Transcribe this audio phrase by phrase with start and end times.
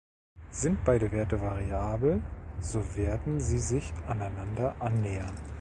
[0.49, 2.23] Sind beide Werte variabel,
[2.59, 5.37] so werden sie sich aneinander annähern.